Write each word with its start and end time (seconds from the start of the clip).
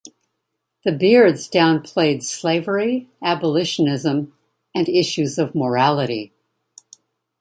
The 0.83 0.93
Beards 0.93 1.47
downplayed 1.47 2.23
slavery, 2.23 3.07
abolitionism, 3.21 4.35
and 4.73 4.89
issues 4.89 5.37
of 5.37 5.53
morality. 5.53 6.33